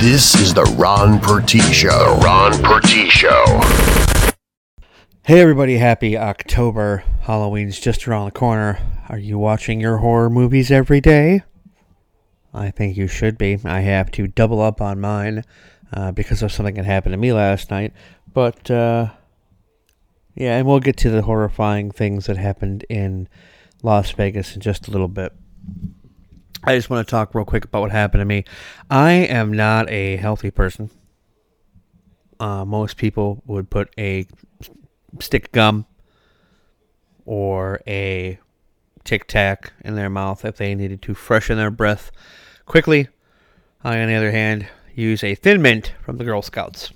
This 0.00 0.34
is 0.34 0.54
the 0.54 0.64
Ron 0.78 1.20
Pertee 1.20 1.60
Show. 1.60 2.16
The 2.16 2.22
Ron 2.24 2.52
Pertee 2.62 3.10
Show. 3.10 3.44
Hey 5.24 5.40
everybody, 5.42 5.76
happy 5.76 6.16
October. 6.16 7.04
Halloween's 7.20 7.78
just 7.78 8.08
around 8.08 8.24
the 8.24 8.30
corner. 8.30 8.78
Are 9.10 9.18
you 9.18 9.38
watching 9.38 9.78
your 9.78 9.98
horror 9.98 10.30
movies 10.30 10.70
every 10.70 11.02
day? 11.02 11.42
I 12.54 12.70
think 12.70 12.96
you 12.96 13.08
should 13.08 13.36
be. 13.36 13.58
I 13.62 13.80
have 13.80 14.10
to 14.12 14.26
double 14.26 14.62
up 14.62 14.80
on 14.80 15.02
mine 15.02 15.44
uh, 15.92 16.12
because 16.12 16.42
of 16.42 16.50
something 16.50 16.76
that 16.76 16.86
happened 16.86 17.12
to 17.12 17.18
me 17.18 17.34
last 17.34 17.70
night. 17.70 17.92
But, 18.32 18.70
uh, 18.70 19.10
yeah, 20.34 20.56
and 20.56 20.66
we'll 20.66 20.80
get 20.80 20.96
to 20.96 21.10
the 21.10 21.20
horrifying 21.20 21.90
things 21.90 22.24
that 22.24 22.38
happened 22.38 22.86
in 22.88 23.28
Las 23.82 24.12
Vegas 24.12 24.54
in 24.54 24.62
just 24.62 24.88
a 24.88 24.90
little 24.92 25.08
bit. 25.08 25.34
I 26.62 26.76
just 26.76 26.90
want 26.90 27.06
to 27.06 27.10
talk 27.10 27.34
real 27.34 27.44
quick 27.44 27.64
about 27.64 27.80
what 27.80 27.90
happened 27.90 28.20
to 28.20 28.26
me. 28.26 28.44
I 28.90 29.12
am 29.12 29.52
not 29.52 29.88
a 29.88 30.16
healthy 30.16 30.50
person. 30.50 30.90
Uh, 32.38 32.64
most 32.64 32.96
people 32.96 33.42
would 33.46 33.70
put 33.70 33.92
a 33.98 34.26
stick 35.20 35.52
gum 35.52 35.86
or 37.24 37.80
a 37.86 38.38
tic 39.04 39.26
tac 39.26 39.72
in 39.84 39.94
their 39.94 40.10
mouth 40.10 40.44
if 40.44 40.56
they 40.56 40.74
needed 40.74 41.02
to 41.02 41.14
freshen 41.14 41.56
their 41.56 41.70
breath 41.70 42.10
quickly. 42.66 43.08
I, 43.82 43.98
on 44.00 44.08
the 44.08 44.14
other 44.14 44.30
hand, 44.30 44.66
use 44.94 45.24
a 45.24 45.34
thin 45.34 45.62
mint 45.62 45.94
from 46.04 46.18
the 46.18 46.24
Girl 46.24 46.42
Scouts 46.42 46.92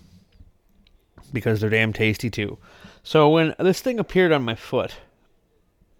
because 1.32 1.60
they're 1.60 1.70
damn 1.70 1.92
tasty 1.92 2.28
too. 2.30 2.58
So 3.02 3.30
when 3.30 3.54
this 3.58 3.80
thing 3.80 3.98
appeared 3.98 4.32
on 4.32 4.42
my 4.42 4.54
foot 4.54 4.96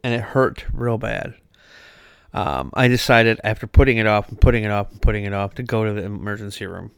and 0.03 0.15
it 0.15 0.21
hurt 0.21 0.67
real 0.73 0.99
bad, 0.99 1.35
um, 2.35 2.71
I 2.75 2.89
decided 2.89 3.41
after 3.45 3.69
putting 3.69 3.99
it 3.99 4.09
off 4.09 4.29
and 4.29 4.41
putting 4.41 4.65
it 4.65 4.71
off 4.73 4.91
and 4.91 5.01
putting 5.01 5.25
it 5.25 5.33
off 5.33 5.55
to 5.55 5.63
go 5.63 5.85
to 5.85 5.93
the 5.93 6.05
emergency 6.05 6.67
room. 6.67 6.91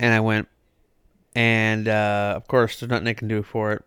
And 0.00 0.12
I 0.12 0.18
went, 0.18 0.48
and 1.36 1.86
uh, 1.86 2.34
of 2.36 2.48
course, 2.48 2.80
there's 2.80 2.90
nothing 2.90 3.06
I 3.06 3.14
can 3.14 3.28
do 3.28 3.44
for 3.44 3.72
it. 3.72 3.84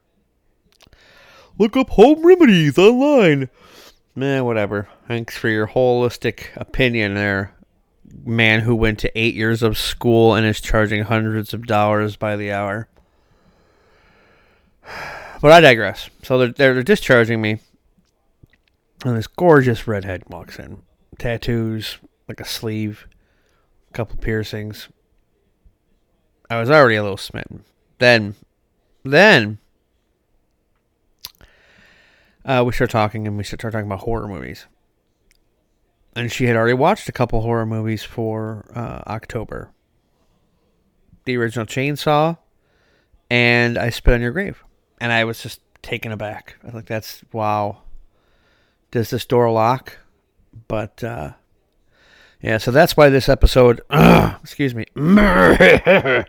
Look 1.60 1.76
up 1.76 1.90
home 1.92 2.26
remedies 2.26 2.78
online. 2.78 3.50
Eh, 4.20 4.40
whatever. 4.40 4.88
Thanks 5.10 5.38
for 5.38 5.50
your 5.50 5.68
holistic 5.68 6.56
opinion 6.56 7.16
there, 7.16 7.54
man 8.26 8.62
who 8.62 8.74
went 8.74 9.00
to 9.00 9.20
eight 9.20 9.36
years 9.36 9.62
of 9.62 9.78
school 9.78 10.34
and 10.34 10.46
is 10.46 10.62
charging 10.62 11.04
hundreds 11.04 11.54
of 11.54 11.68
dollars 11.68 12.16
by 12.16 12.38
the 12.38 12.52
hour. 12.52 12.88
But 15.42 15.52
I 15.52 15.60
digress. 15.60 16.10
So 16.24 16.40
they're, 16.40 16.48
they're, 16.48 16.74
they're 16.74 16.82
discharging 16.82 17.40
me. 17.40 17.60
And 19.04 19.18
this 19.18 19.28
gorgeous 19.28 19.88
redhead 19.88 20.24
walks 20.30 20.58
in. 20.58 20.82
Tattoos, 21.18 22.00
like 22.28 22.40
a 22.40 22.46
sleeve, 22.46 23.08
a 23.90 23.94
couple 23.94 24.18
piercings. 24.18 24.90
I 26.50 26.60
was 26.60 26.70
already 26.70 26.96
a 26.96 27.04
little 27.04 27.18
smitten. 27.18 27.66
Then, 28.00 28.36
then, 29.04 29.60
uh, 32.46 32.64
we 32.66 32.72
start 32.74 32.92
talking 32.92 33.28
and 33.28 33.38
we 33.38 33.44
start 33.44 33.74
talking 33.74 33.88
about 33.88 34.02
horror 34.02 34.28
movies. 34.28 34.68
And 36.16 36.32
she 36.32 36.46
had 36.46 36.56
already 36.56 36.74
watched 36.74 37.10
a 37.10 37.12
couple 37.12 37.42
horror 37.42 37.66
movies 37.66 38.04
for 38.04 38.72
uh, 38.74 39.02
October. 39.08 39.72
The 41.26 41.36
original 41.38 41.66
Chainsaw 41.66 42.38
and 43.30 43.78
I 43.78 43.90
Spit 43.90 44.14
on 44.14 44.22
Your 44.22 44.32
Grave. 44.32 44.64
And 45.02 45.12
I 45.12 45.24
was 45.24 45.42
just 45.42 45.60
taken 45.82 46.12
aback. 46.12 46.56
I 46.64 46.68
was 46.68 46.76
like, 46.76 46.86
that's, 46.86 47.24
wow. 47.34 47.82
Does 48.92 49.10
this 49.10 49.26
door 49.26 49.52
lock? 49.52 49.98
But, 50.68 51.04
uh, 51.04 51.34
yeah, 52.42 52.58
so 52.60 52.72
that's 52.72 52.96
why 52.96 53.10
this 53.10 53.28
episode, 53.28 53.82
uh, 53.90 54.36
excuse 54.44 54.76
me, 54.76 54.86
that's 54.96 56.28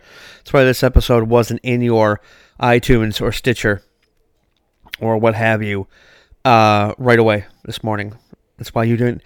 why 0.51 0.63
this 0.63 0.83
episode 0.83 1.29
wasn't 1.29 1.59
in 1.63 1.81
your 1.81 2.21
iTunes 2.59 3.21
or 3.21 3.31
Stitcher 3.31 3.83
or 4.99 5.17
what 5.17 5.35
have 5.35 5.61
you 5.61 5.87
uh, 6.45 6.93
right 6.97 7.19
away 7.19 7.45
this 7.65 7.83
morning. 7.83 8.17
That's 8.57 8.73
why 8.73 8.85
you 8.85 8.97
didn't. 8.97 9.21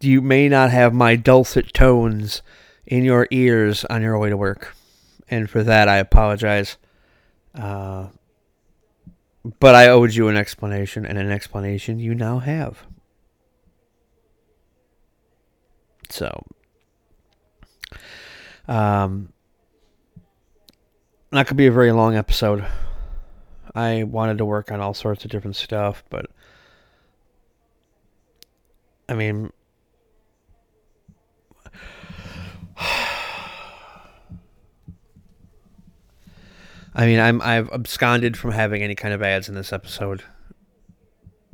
You 0.00 0.20
may 0.20 0.48
not 0.48 0.70
have 0.70 0.92
my 0.94 1.16
dulcet 1.16 1.72
tones 1.72 2.42
in 2.86 3.04
your 3.04 3.26
ears 3.30 3.84
on 3.86 4.02
your 4.02 4.18
way 4.18 4.30
to 4.30 4.36
work, 4.36 4.74
and 5.28 5.48
for 5.48 5.62
that 5.62 5.88
I 5.88 5.96
apologize. 5.96 6.76
Uh, 7.54 8.08
but 9.44 9.74
I 9.74 9.88
owed 9.88 10.14
you 10.14 10.28
an 10.28 10.36
explanation, 10.36 11.04
and 11.04 11.18
an 11.18 11.30
explanation 11.30 11.98
you 11.98 12.14
now 12.14 12.38
have. 12.38 12.86
So, 16.08 16.46
um, 18.68 19.32
that 21.30 21.46
could 21.46 21.56
be 21.56 21.66
a 21.66 21.72
very 21.72 21.92
long 21.92 22.16
episode. 22.16 22.64
I 23.74 24.04
wanted 24.04 24.38
to 24.38 24.44
work 24.44 24.70
on 24.70 24.80
all 24.80 24.94
sorts 24.94 25.24
of 25.24 25.30
different 25.30 25.56
stuff, 25.56 26.04
but 26.08 26.26
I 29.08 29.14
mean, 29.14 29.52
I 36.94 37.06
mean, 37.06 37.18
I'm 37.18 37.42
I've 37.42 37.70
absconded 37.70 38.36
from 38.36 38.52
having 38.52 38.82
any 38.82 38.94
kind 38.94 39.12
of 39.12 39.22
ads 39.22 39.48
in 39.48 39.54
this 39.54 39.72
episode 39.72 40.22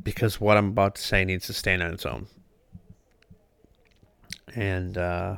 because 0.03 0.39
what 0.39 0.57
I'm 0.57 0.67
about 0.67 0.95
to 0.95 1.01
say 1.01 1.25
needs 1.25 1.47
to 1.47 1.53
stand 1.53 1.81
on 1.81 1.93
its 1.93 2.05
own. 2.05 2.27
And 4.55 4.97
uh 4.97 5.37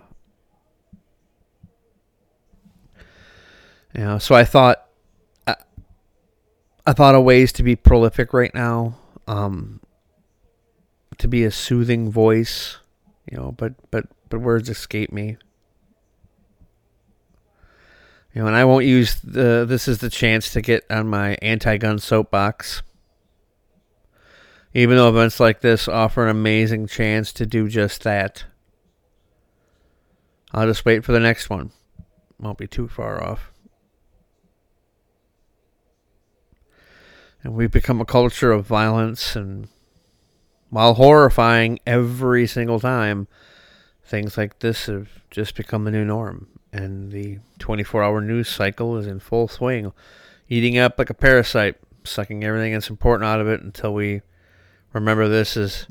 you 3.95 4.01
know, 4.01 4.17
so 4.17 4.35
I 4.35 4.43
thought 4.43 4.85
I, 5.47 5.55
I 6.85 6.93
thought 6.93 7.15
of 7.15 7.23
ways 7.23 7.53
to 7.53 7.63
be 7.63 7.75
prolific 7.75 8.33
right 8.33 8.53
now. 8.53 8.97
Um 9.27 9.79
to 11.19 11.27
be 11.27 11.45
a 11.45 11.51
soothing 11.51 12.11
voice, 12.11 12.79
you 13.31 13.37
know, 13.37 13.53
but 13.53 13.73
but 13.91 14.07
but 14.29 14.39
words 14.39 14.67
escape 14.67 15.13
me. 15.13 15.37
You 18.33 18.41
know, 18.41 18.47
and 18.47 18.55
I 18.55 18.65
won't 18.65 18.85
use 18.85 19.19
the. 19.21 19.65
This 19.67 19.87
is 19.87 19.99
the 19.99 20.09
chance 20.09 20.51
to 20.53 20.61
get 20.61 20.85
on 20.89 21.07
my 21.07 21.37
anti-gun 21.41 21.99
soapbox. 21.99 22.81
Even 24.73 24.97
though 24.97 25.09
events 25.09 25.39
like 25.39 25.61
this 25.61 25.87
offer 25.87 26.23
an 26.23 26.29
amazing 26.29 26.87
chance 26.87 27.31
to 27.33 27.45
do 27.45 27.69
just 27.69 28.03
that. 28.03 28.45
I'll 30.51 30.65
just 30.65 30.83
wait 30.83 31.03
for 31.03 31.11
the 31.11 31.19
next 31.19 31.49
one. 31.49 31.71
Won't 32.39 32.57
be 32.57 32.67
too 32.67 32.87
far 32.87 33.23
off. 33.23 33.51
And 37.43 37.53
we've 37.53 37.71
become 37.71 38.01
a 38.01 38.05
culture 38.05 38.51
of 38.51 38.65
violence 38.65 39.35
and 39.35 39.67
while 40.69 40.95
horrifying 40.95 41.77
every 41.85 42.47
single 42.47 42.79
time, 42.79 43.27
things 44.03 44.37
like 44.37 44.59
this 44.59 44.87
have 44.87 45.09
just 45.29 45.55
become 45.55 45.83
the 45.83 45.91
new 45.91 46.05
norm 46.05 46.47
and 46.73 47.11
the 47.11 47.37
24 47.59 48.03
hour 48.03 48.19
news 48.19 48.49
cycle 48.49 48.97
is 48.97 49.05
in 49.05 49.19
full 49.19 49.47
swing, 49.47 49.93
eating 50.49 50.77
up 50.77 50.97
like 50.97 51.11
a 51.11 51.13
parasite, 51.13 51.75
sucking 52.03 52.43
everything 52.43 52.73
that's 52.73 52.89
important 52.89 53.29
out 53.29 53.39
of 53.39 53.47
it 53.47 53.61
until 53.61 53.93
we 53.93 54.21
remember 54.91 55.29
this 55.29 55.55
is 55.55 55.87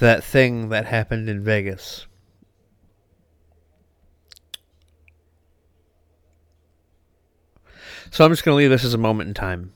that 0.00 0.24
thing 0.24 0.70
that 0.70 0.86
happened 0.86 1.28
in 1.28 1.44
Vegas. 1.44 2.06
So 8.10 8.24
I'm 8.24 8.32
just 8.32 8.44
going 8.44 8.54
to 8.54 8.58
leave 8.58 8.70
this 8.70 8.84
as 8.84 8.94
a 8.94 8.98
moment 8.98 9.28
in 9.28 9.34
time. 9.34 9.72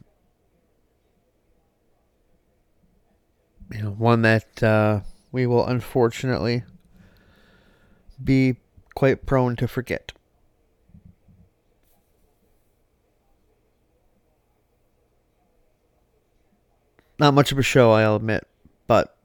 You 3.72 3.82
know, 3.82 3.90
one 3.90 4.22
that 4.22 4.62
uh, 4.62 5.00
we 5.32 5.46
will 5.46 5.66
unfortunately 5.66 6.64
be 8.22 8.56
quite 8.94 9.26
prone 9.26 9.56
to 9.56 9.68
forget. 9.68 10.12
Not 17.18 17.34
much 17.34 17.50
of 17.52 17.58
a 17.58 17.62
show, 17.62 17.92
I'll 17.92 18.16
admit, 18.16 18.46
but 18.86 19.16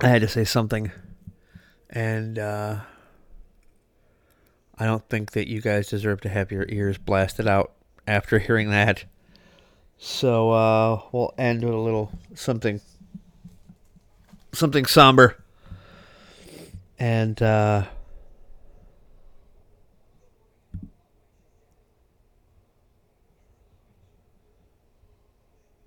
I 0.00 0.08
had 0.08 0.22
to 0.22 0.28
say 0.28 0.44
something. 0.44 0.92
And 1.90 2.38
uh, 2.38 2.80
I 4.78 4.86
don't 4.86 5.08
think 5.08 5.32
that 5.32 5.48
you 5.48 5.60
guys 5.60 5.88
deserve 5.88 6.20
to 6.22 6.28
have 6.28 6.52
your 6.52 6.66
ears 6.68 6.98
blasted 6.98 7.48
out 7.48 7.72
after 8.06 8.38
hearing 8.38 8.70
that. 8.70 9.04
So 9.98 10.50
uh, 10.50 11.00
we'll 11.12 11.34
end 11.38 11.64
with 11.64 11.74
a 11.74 11.78
little 11.78 12.12
something 12.34 12.80
something 14.52 14.86
somber. 14.86 15.42
And 16.98 17.40
uh, 17.42 17.84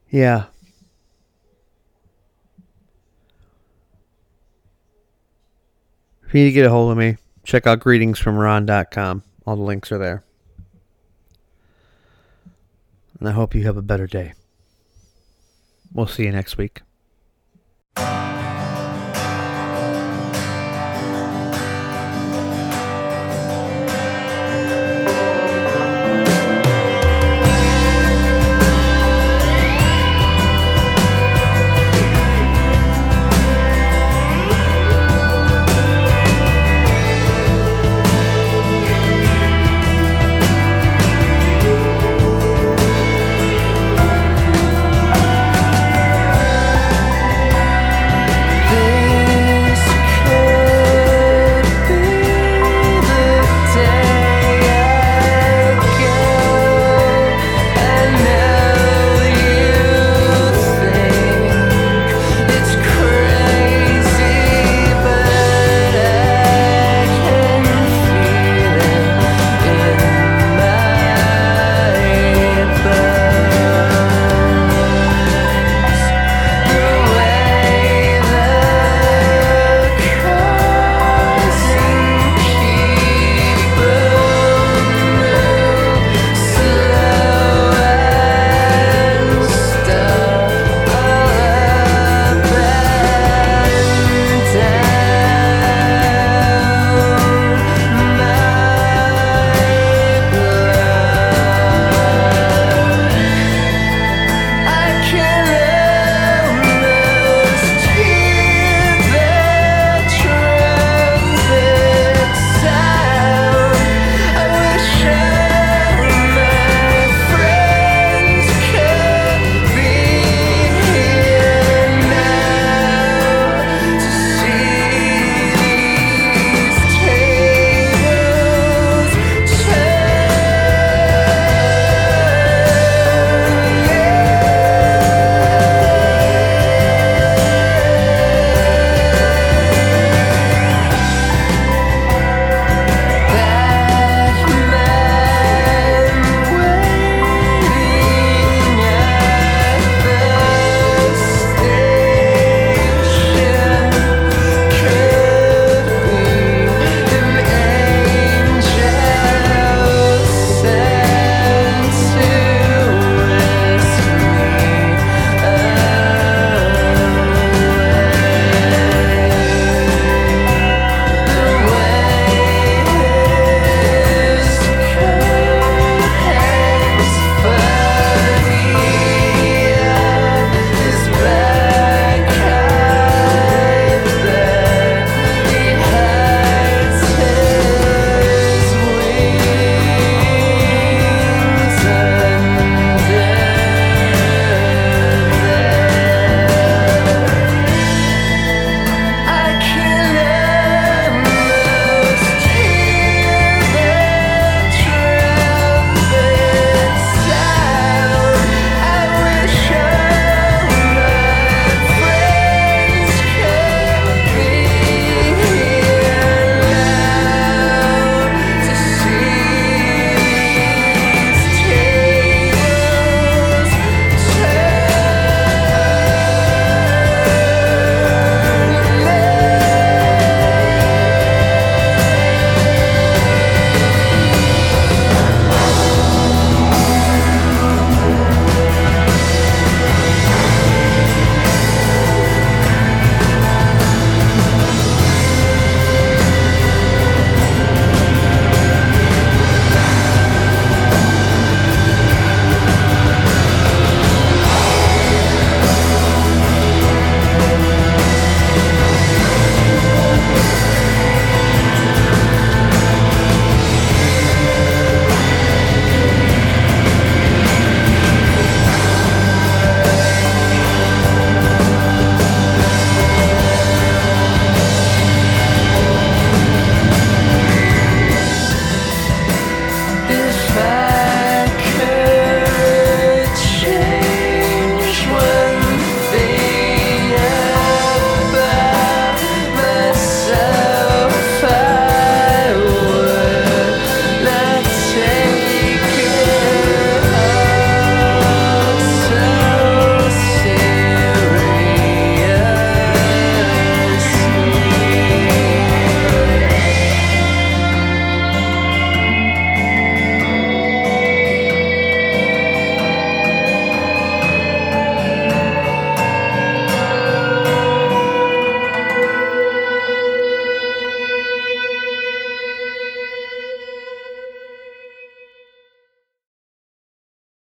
yeah. 0.09 0.45
If 6.27 6.33
you 6.33 6.41
need 6.41 6.49
to 6.49 6.53
get 6.53 6.65
a 6.65 6.69
hold 6.69 6.91
of 6.91 6.97
me, 6.97 7.15
check 7.45 7.65
out 7.65 7.79
greetingsfromron.com 7.79 9.23
All 9.45 9.55
the 9.55 9.61
links 9.61 9.93
are 9.93 9.97
there. 9.97 10.25
And 13.19 13.29
I 13.29 13.31
hope 13.31 13.55
you 13.55 13.63
have 13.63 13.77
a 13.77 13.81
better 13.81 14.07
day. 14.07 14.33
We'll 15.93 16.05
see 16.05 16.23
you 16.23 16.31
next 16.33 16.57
week. 16.57 16.81